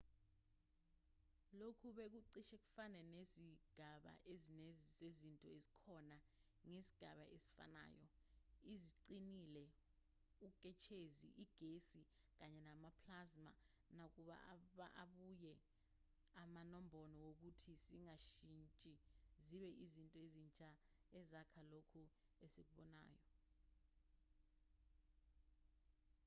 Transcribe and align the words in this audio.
lokhu 1.61 1.87
bekucishe 1.97 2.55
kufane 2.63 2.99
nezigaba 3.13 4.13
ezine 4.33 4.69
zezinto 4.97 5.47
ezikhona 5.57 6.17
ngesigaba 6.69 7.23
esifanayo: 7.35 8.05
eziqinile 8.71 9.65
uketshezi 10.47 11.27
igesi 11.43 12.01
kanye 12.37 12.61
ne-plasma 12.83 13.51
nakuba 13.97 14.35
abuye 15.03 15.53
aba 16.49 16.61
nombono 16.71 17.15
wokuthi 17.27 17.71
zingashintsha 17.83 18.93
zibe 19.47 19.69
izinto 19.83 20.17
ezintsha 20.25 20.69
ezakha 21.19 21.61
lokho 21.71 22.01
esikubonayo 22.45 23.19